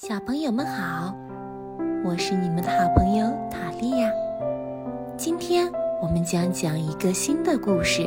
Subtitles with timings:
[0.00, 1.12] 小朋友们好，
[2.04, 4.08] 我是你们的好朋友塔莉亚。
[5.16, 5.68] 今天
[6.00, 8.02] 我们将讲一个新的故事，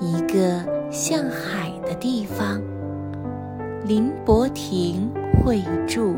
[0.00, 2.58] 一个像海的地方——
[3.84, 5.12] 林伯亭
[5.44, 6.16] 会住。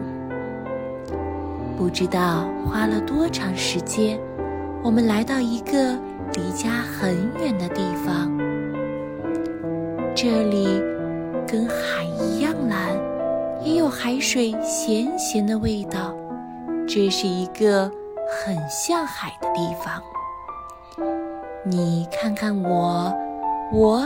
[1.77, 4.21] 不知道花了多长时间，
[4.85, 5.99] 我们来到一个
[6.35, 8.31] 离家很远的地方，
[10.15, 10.81] 这里
[11.45, 12.44] 跟海一样。
[13.95, 16.13] 海水咸咸的味道，
[16.87, 17.89] 这是一个
[18.29, 20.03] 很像海的地方。
[21.65, 23.15] 你看看我，
[23.73, 24.05] 我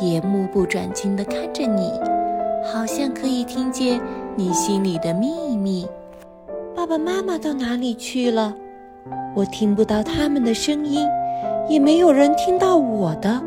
[0.00, 1.92] 也目不转睛地看着你，
[2.64, 4.00] 好像可以听见
[4.34, 5.86] 你心里的秘密。
[6.74, 8.54] 爸爸妈妈到哪里去了？
[9.34, 11.06] 我听不到他们的声音，
[11.68, 13.42] 也没有人听到我的。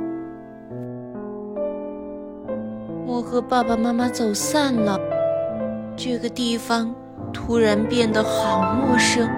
[3.08, 5.00] 我和爸爸妈妈走散了。
[6.02, 6.96] 这个地方
[7.34, 9.30] 突然变得好陌生，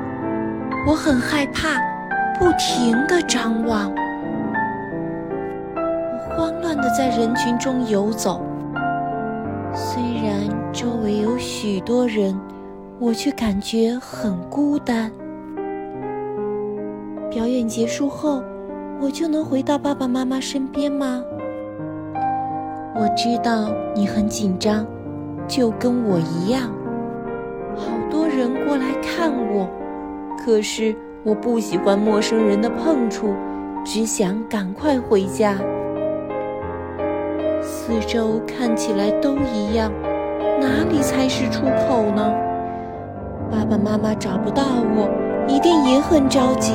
[0.88, 1.82] 我很害怕，
[2.38, 3.92] 不停地张望。
[5.74, 8.46] 我慌乱地在人群中游走，
[9.74, 12.40] 虽然周围有许多人，
[13.00, 15.12] 我却感觉很孤单。
[17.32, 18.44] 表演结束后，
[19.02, 21.24] 我就能回到爸爸妈妈身边吗？
[22.94, 24.86] 我知道你很紧张。
[25.48, 26.72] 就跟我一样，
[27.76, 29.68] 好多人过来看我，
[30.44, 33.34] 可是我不喜欢陌生人的碰触，
[33.84, 35.56] 只想赶快回家。
[37.62, 39.92] 四周看起来都一样，
[40.60, 42.32] 哪里才是出口呢？
[43.52, 44.64] 爸爸妈妈找不到
[44.96, 45.10] 我，
[45.48, 46.74] 一定也很着急。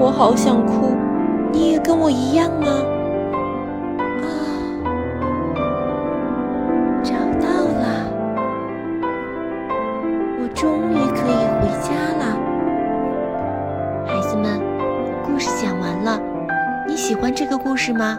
[0.00, 0.94] 我好想哭，
[1.52, 2.68] 你也跟我一样吗？
[10.62, 12.38] 终于可以回家了，
[14.06, 14.60] 孩子们，
[15.24, 16.20] 故事讲完了，
[16.86, 18.16] 你喜欢这个故事吗？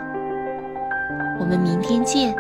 [1.39, 2.35] 我们明天见。